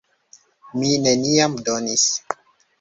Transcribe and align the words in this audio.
Mi 0.77 0.95
neniam 1.03 1.61
donis. 1.71 2.11